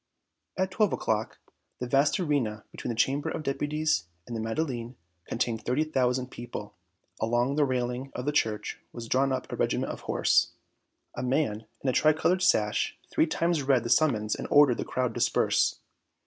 [0.57, 1.37] At twelve o'clock
[1.77, 6.73] the vast arena between the Chamber of Deputies and the Madeleine contained thirty thousand people.
[7.19, 10.53] Along the railing of the church was drawn up a regiment of horse.
[11.13, 14.85] A man in a tri colored sash three times read the summons and ordered the
[14.85, 15.77] crowd disperse.